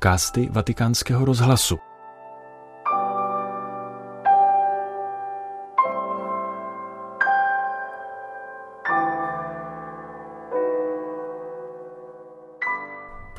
[0.00, 1.89] podcasty Vatikánského rozhlasu.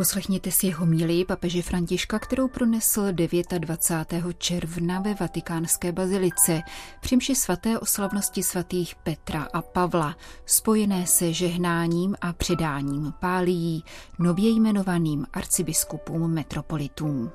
[0.02, 4.38] Poslechněte si jeho míli papeže Františka, kterou pronesl 29.
[4.38, 6.61] června ve vatikánské bazilice
[7.01, 13.83] při mši svaté oslavnosti svatých Petra a Pavla, spojené se žehnáním a předáním pálií
[14.19, 17.32] nově jmenovaným arcibiskupům metropolitům.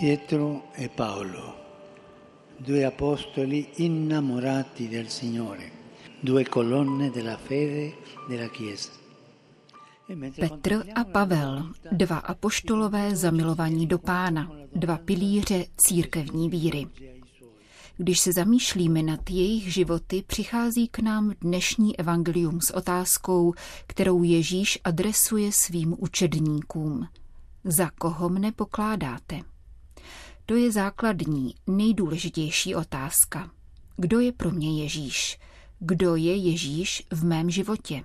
[0.00, 1.56] Pietro e Paolo,
[2.60, 5.70] due apostoli innamorati del Signore,
[6.22, 7.92] due colonne della fede
[8.28, 8.99] della Chiesa.
[10.16, 16.86] Petr a Pavel, dva apoštolové zamilovaní do pána, dva pilíře církevní víry.
[17.96, 23.54] Když se zamýšlíme nad jejich životy, přichází k nám dnešní evangelium s otázkou,
[23.86, 27.08] kterou Ježíš adresuje svým učedníkům.
[27.64, 29.40] Za koho mne pokládáte?
[30.46, 33.50] To je základní, nejdůležitější otázka.
[33.96, 35.38] Kdo je pro mě Ježíš?
[35.78, 38.04] Kdo je Ježíš v mém životě?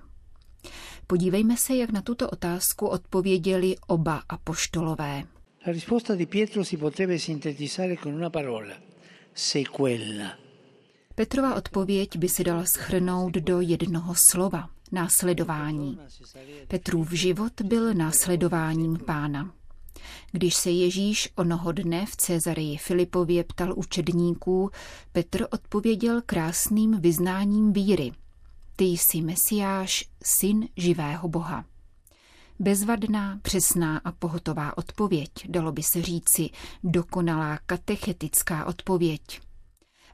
[1.08, 5.24] Podívejme se, jak na tuto otázku odpověděli oba apoštolové.
[5.68, 8.76] La risposta di Pietro si potrebbe sintetizzare con una parola,
[9.34, 10.38] sequella.
[11.16, 16.00] Petrova odpověď by se dala schrnout do jednoho slova následování.
[16.68, 19.54] Petrův život byl následováním pána.
[20.32, 24.70] Když se Ježíš onoho dne v Cezareji Filipově ptal učedníků,
[25.12, 28.12] Petr odpověděl krásným vyznáním víry–
[28.76, 31.66] ty jsi Mesiáš, syn živého Boha.
[32.60, 36.50] Bezvadná, přesná a pohotová odpověď, dalo by se říci,
[36.84, 39.22] dokonalá katechetická odpověď.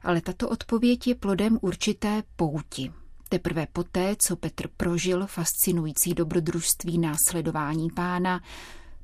[0.02, 2.92] Ale tato odpověď je plodem určité pouti.
[3.28, 8.40] Teprve poté, co Petr prožil fascinující dobrodružství následování pána,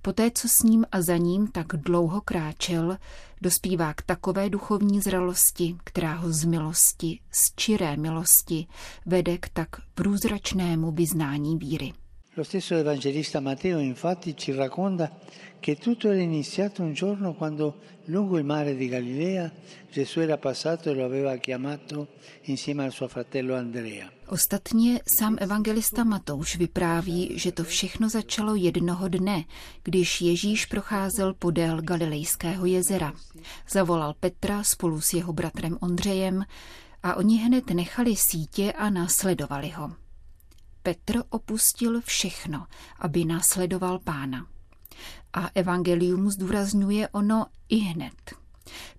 [0.08, 2.96] Poté, co s ním a za ním tak dlouho kráčel,
[3.42, 8.66] dospívá k takové duchovní zralosti, která ho z milosti, z čiré milosti,
[9.06, 11.92] vede k tak průzračnému vyznání víry.
[12.38, 15.10] Lo stesso evangelista Matteo infatti ci racconta
[15.58, 19.50] che tutto era iniziato un giorno quando lungo il mare di Galilea
[19.90, 22.06] Gesù era passato e lo aveva chiamato
[22.42, 24.08] insieme al suo fratello Andrea.
[24.28, 29.44] Ostatně sám evangelista Matouš vypráví, že to všechno začalo jednoho dne,
[29.82, 33.12] když Ježíš procházel podél Galilejského jezera.
[33.68, 36.44] Zavolal Petra spolu s jeho bratrem Ondřejem
[37.02, 40.07] a oni hned nechali sítě a následovali ho.
[40.88, 42.66] Petr opustil všechno,
[42.98, 44.46] aby následoval pána.
[45.32, 48.34] A evangelium zdůrazňuje ono i hned.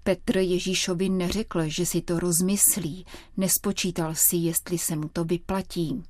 [0.03, 3.05] Petr Ježíšovi neřekl, že si to rozmyslí,
[3.37, 6.03] nespočítal si, jestli se mu to vyplatí.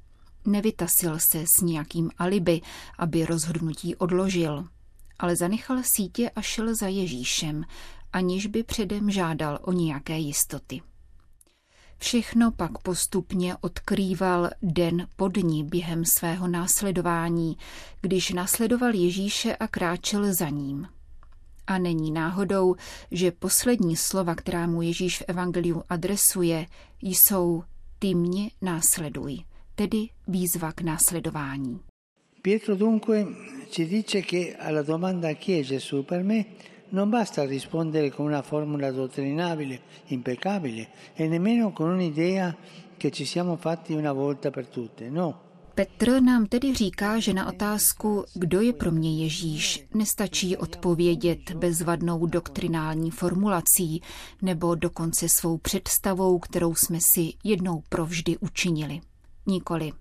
[0.45, 2.61] Nevytasil se s nějakým alibi,
[2.97, 4.67] aby rozhodnutí odložil,
[5.19, 7.63] ale zanechal sítě a šel za Ježíšem,
[8.13, 10.81] aniž by předem žádal o nějaké jistoty.
[12.01, 17.57] Všechno pak postupně odkrýval den po dní během svého následování,
[18.01, 20.87] když následoval Ježíše a kráčel za ním.
[21.67, 22.75] A není náhodou,
[23.11, 26.65] že poslední slova, která mu Ježíš v Evangeliu adresuje,
[27.01, 27.63] jsou
[27.99, 29.37] ty mě následuj,
[29.75, 31.79] tedy výzva k následování.
[32.41, 33.25] Pietro dunque
[33.69, 36.45] ci dice che alla domanda chi è Gesù per me
[36.89, 42.55] non basta rispondere con una formula dottrinabile, impeccabile, e nemmeno con un'idea
[42.97, 45.09] che ci siamo fatti una volta per tutte.
[45.09, 45.47] No.
[45.75, 52.25] Petr nám tedy říká, že na otázku, kdo je pro mě Ježíš, nestačí odpovědět bezvadnou
[52.25, 54.01] doktrinální formulací
[54.41, 59.01] nebo dokonce svou představou, kterou jsme si jednou provždy učinili.
[59.45, 59.91] Nikoli.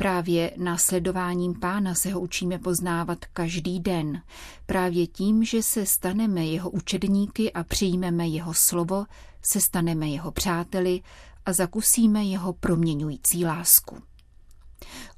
[0.00, 4.22] Právě následováním pána se ho učíme poznávat každý den.
[4.66, 9.06] Právě tím, že se staneme jeho učedníky a přijmeme jeho slovo,
[9.42, 11.02] se staneme jeho přáteli
[11.46, 14.02] a zakusíme jeho proměňující lásku.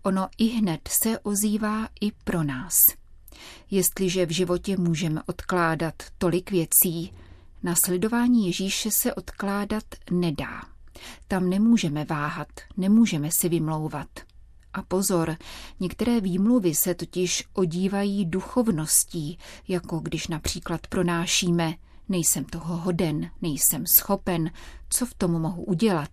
[0.03, 2.75] Ono i hned se ozývá i pro nás.
[3.71, 7.13] Jestliže v životě můžeme odkládat tolik věcí,
[7.63, 10.63] nasledování Ježíše se odkládat nedá.
[11.29, 14.30] Tam nemůžeme váhat, nemůžeme si vymlouvat.
[14.73, 15.37] A pozor,
[15.81, 19.39] některé výmluvy se totiž odívají duchovností,
[19.69, 21.75] jako když například pronášíme
[22.09, 24.51] nejsem toho hoden, nejsem schopen,
[24.91, 26.11] co v tom mohu udělat.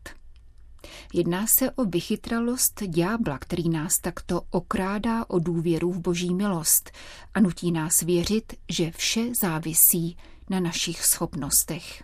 [1.13, 6.91] Jedná se o vychytralost ďábla, který nás takto okrádá o důvěru v boží milost
[7.33, 10.17] a nutí nás věřit, že vše závisí
[10.49, 12.03] na našich schopnostech.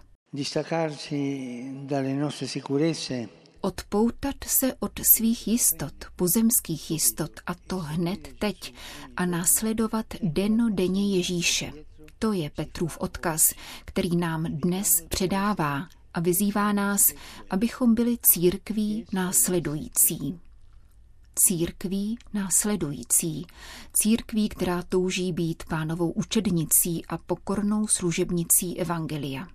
[3.64, 8.74] Odpoutat se od svých jistot, pozemských jistot, a to hned teď,
[9.18, 11.74] a následovat deno denně Ježíše.
[12.20, 13.42] To je Petrův odkaz,
[13.86, 17.02] který nám dnes předává a vyzývá nás,
[17.50, 20.40] abychom byli církví následující.
[21.36, 23.46] Církví následující,
[23.94, 29.48] církví, která touží být pánovou učednicí a pokornou služebnicí Evangelia.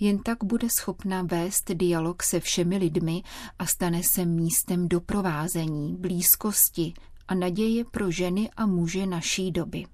[0.00, 3.22] Jen tak bude schopna vést dialog se všemi lidmi
[3.58, 6.94] a stane se místem doprovázení, blízkosti
[7.28, 9.84] a naděje pro ženy a muže naší doby.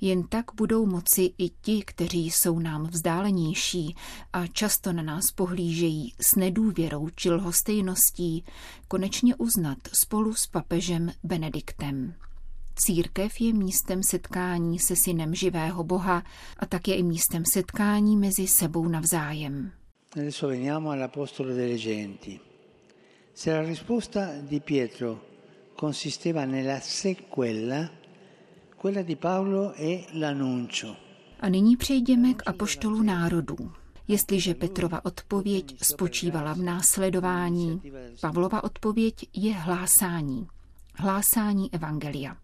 [0.00, 3.96] Jen tak budou moci i ti, kteří jsou nám vzdálenější
[4.32, 8.44] a často na nás pohlížejí s nedůvěrou či lhostejností,
[8.88, 12.14] konečně uznat spolu s papežem Benediktem.
[12.80, 16.22] Církev je místem setkání se synem živého Boha
[16.58, 19.72] a také i místem setkání mezi sebou navzájem.
[20.12, 22.40] Adesso veniamo all'Apostolo delle Genti.
[23.34, 25.20] Se la risposta di Pietro
[25.76, 27.90] consisteva nella sequela,
[28.76, 30.96] quella di Paolo è l'annuncio.
[31.40, 33.72] A nyní přejdeme k apoštolu národů.
[34.08, 37.82] Jestliže Petrova odpověď spočívala v následování,
[38.20, 40.46] Pavlova odpověď je hlásání.
[40.94, 42.36] Hlásání Evangelia.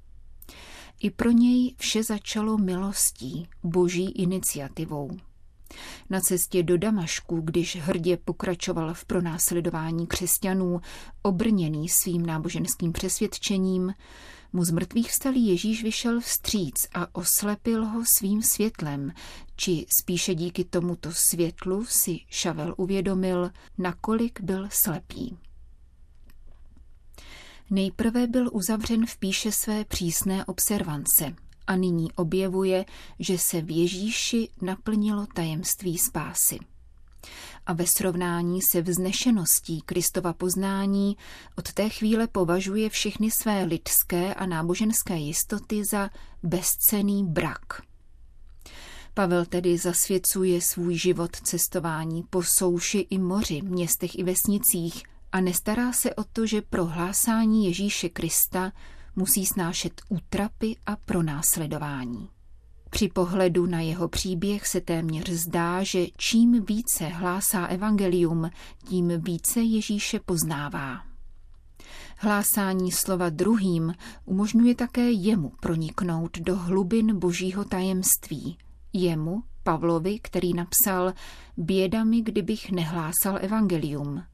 [1.00, 5.11] I pro něj vše začalo milostí, boží iniciativou.
[6.11, 10.81] Na cestě do Damašku, když hrdě pokračoval v pronásledování křesťanů,
[11.23, 13.94] obrněný svým náboženským přesvědčením,
[14.52, 19.12] mu z mrtvých vstalý Ježíš vyšel vstříc a oslepil ho svým světlem,
[19.56, 25.37] či spíše díky tomuto světlu si Šavel uvědomil, nakolik byl slepý.
[27.70, 31.34] Nejprve byl uzavřen v píše své přísné observance
[31.66, 32.84] a nyní objevuje,
[33.19, 36.58] že se v Ježíši naplnilo tajemství spásy.
[37.66, 41.16] A ve srovnání se vznešeností Kristova poznání
[41.56, 46.11] od té chvíle považuje všechny své lidské a náboženské jistoty za
[46.43, 47.82] bezcený brak.
[49.14, 55.02] Pavel tedy zasvěcuje svůj život cestování po souši i moři, městech i vesnicích
[55.35, 58.73] a nestará se o to, že prohlásání Ježíše Krista
[59.17, 62.29] musí snášet útrapy a pronásledování.
[62.91, 68.51] Při pohledu na jeho příběh se téměř zdá, že čím více hlásá evangelium,
[68.89, 71.05] tím více Ježíše poznává.
[72.17, 73.95] Hlásání slova druhým
[74.25, 78.59] umožňuje také jemu proniknout do hlubin božího tajemství.
[78.93, 81.13] Jemu, Pavlovi, který napsal
[81.57, 84.23] Bědami, kdybych nehlásal evangelium–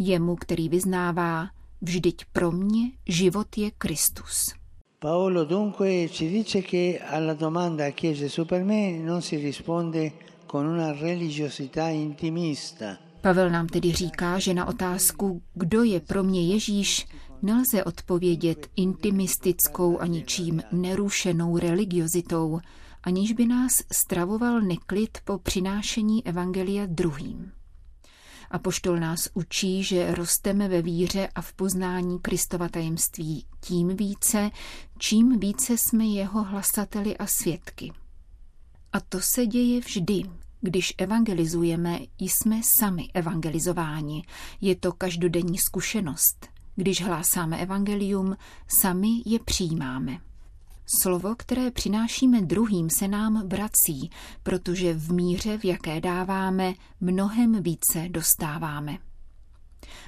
[0.00, 1.46] jemu, který vyznává,
[1.80, 4.54] vždyť pro mě život je Kristus.
[4.98, 10.12] Paolo dunque ci dice che alla domanda chi è Gesù per me non si risponde
[10.46, 12.98] con una religiosità intimista.
[13.20, 17.06] Pavel nám tedy říká, že na otázku, kdo je pro mě Ježíš,
[17.42, 22.60] nelze odpovědět intimistickou a ničím nerušenou religiozitou,
[23.02, 27.52] aniž by nás stravoval neklid po přinášení evangelia druhým.
[28.50, 34.50] A poštol nás učí, že rosteme ve víře a v poznání Kristova tajemství tím více,
[34.98, 37.92] čím více jsme jeho hlasateli a svědky.
[38.92, 40.22] A to se děje vždy,
[40.60, 44.24] když evangelizujeme, jsme sami evangelizováni.
[44.60, 46.46] Je to každodenní zkušenost.
[46.76, 48.36] Když hlásáme evangelium,
[48.80, 50.29] sami je přijímáme.
[50.98, 54.10] Slovo, které přinášíme druhým, se nám vrací,
[54.42, 58.98] protože v míře, v jaké dáváme, mnohem více dostáváme.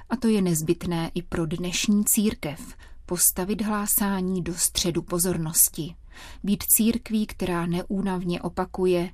[0.09, 2.75] A to je nezbytné i pro dnešní církev,
[3.05, 5.95] postavit hlásání do středu pozornosti,
[6.43, 9.11] být církví, která neúnavně opakuje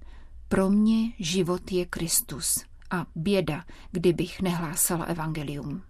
[0.48, 5.82] pro mě život je Kristus a běda, kdybych nehlásala evangelium.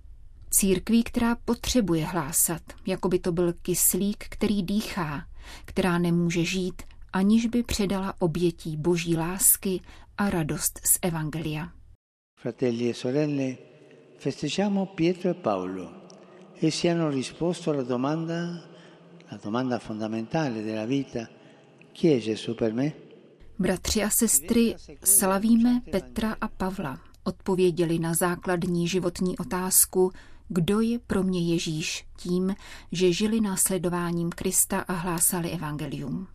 [0.50, 5.29] Církví, která potřebuje hlásat, jako by to byl kyslík, který dýchá,
[5.66, 6.82] která nemůže žít,
[7.14, 9.82] aniž by předala obětí boží lásky
[10.18, 11.70] a radost z Evangelia.
[12.42, 13.58] Fratelli e sorelle,
[14.18, 15.92] festeggiamo Pietro e Paolo.
[16.62, 18.62] Essi hanno risposto alla domanda,
[19.32, 21.28] la domanda fondamentale della vita,
[21.92, 22.94] chi è Gesù per me?
[23.58, 27.00] Bratři a sestry, slavíme Petra a Pavla.
[27.24, 30.12] Odpověděli na základní životní otázku,
[30.50, 32.56] kdo je pro mě Ježíš tím,
[32.92, 36.28] že žili následováním Krista a hlásali evangelium.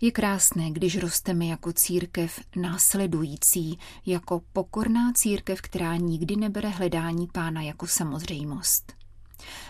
[0.00, 7.62] Je krásné, když rosteme jako církev následující, jako pokorná církev, která nikdy nebere hledání pána
[7.62, 8.92] jako samozřejmost.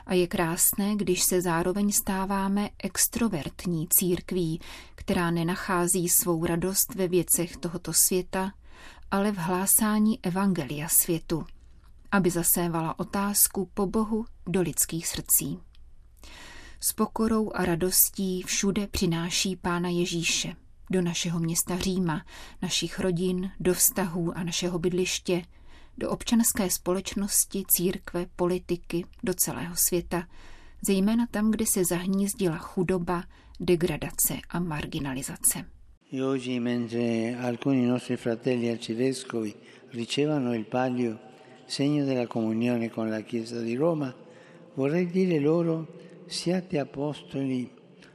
[0.06, 4.60] A je krásné, když se zároveň stáváme extrovertní církví,
[4.94, 8.52] která nenachází svou radost ve věcech tohoto světa,
[9.10, 11.46] ale v hlásání evangelia světu–
[12.12, 15.58] aby zasévala otázku po Bohu do lidských srdcí.
[16.80, 20.56] S pokorou a radostí všude přináší Pána Ježíše
[20.90, 22.24] do našeho města Říma,
[22.62, 25.42] našich rodin, do vztahů a našeho bydliště,
[25.98, 30.28] do občanské společnosti, církve, politiky, do celého světa,
[30.86, 33.24] zejména tam, kde se zahnízdila chudoba,
[33.60, 35.64] degradace a marginalizace.
[36.12, 39.54] E oggi, mentre alcuni nostri fratelli arcivescovi
[39.92, 41.18] ricevano il palio,
[41.68, 44.14] segno della comunione con la Chiesa di Roma,
[44.74, 45.86] vorrei dire loro
[46.26, 47.70] siate apostoli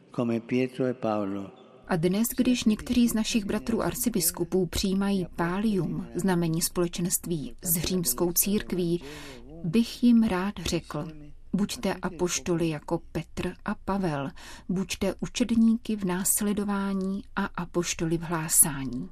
[0.10, 1.52] come Pietro e Paolo.
[1.88, 9.04] A dnes, když někteří z našich bratrů arcibiskupů přijímají pálium, znamení společenství s římskou církví,
[9.64, 11.08] bych jim rád řekl,
[11.54, 14.30] buďte apoštoly jako Petr a Pavel,
[14.70, 19.10] buďte učedníky v následování a apoštoly v hlásání.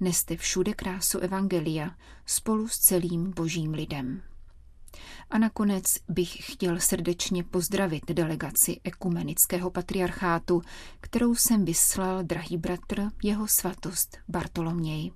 [0.00, 1.90] Neste všude krásu Evangelia
[2.26, 4.22] spolu s celým božím lidem.
[5.30, 10.62] A nakonec bych chtěl srdečně pozdravit delegaci ekumenického patriarchátu,
[11.00, 15.12] kterou jsem vyslal drahý bratr jeho svatost Bartoloměj.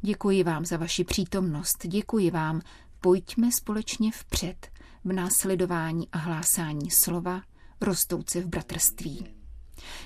[0.00, 2.60] Děkuji vám za vaši přítomnost, děkuji vám,
[3.00, 4.68] pojďme společně vpřed
[5.04, 7.42] v následování a hlásání slova,
[7.80, 9.26] rostouce v bratrství.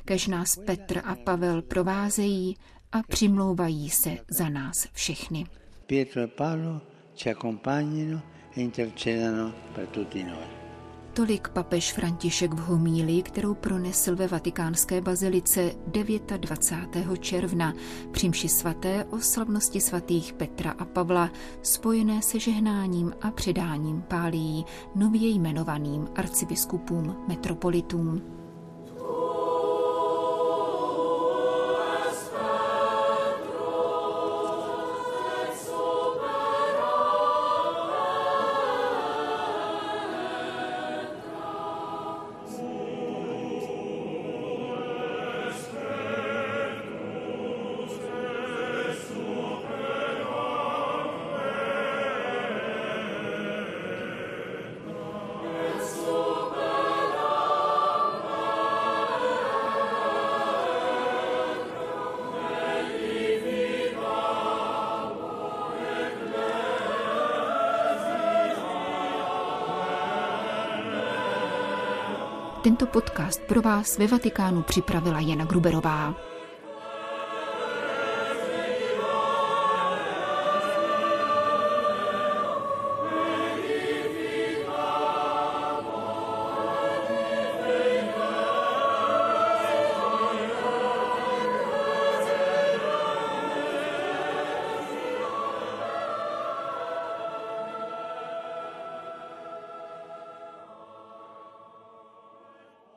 [0.05, 2.57] Kež nás Petr a Pavel provázejí
[2.93, 5.47] a přimlouvají se za nás všechny.
[5.87, 6.81] Pietro e Paolo
[7.15, 8.23] ci accompagnino
[8.57, 10.61] e intercedano per tutti noi.
[11.13, 17.19] Tolik papež František v homílii, kterou pronesl ve vatikánské bazilice 29.
[17.21, 17.75] června
[18.11, 21.31] při mši svaté o slavnosti svatých Petra a Pavla
[21.63, 28.40] spojené se žehnáním a předáním pálí nově jmenovaným arcibiskupům metropolitům.
[72.71, 76.30] Tento podcast pro vás ve Vatikánu připravila Jana Gruberová.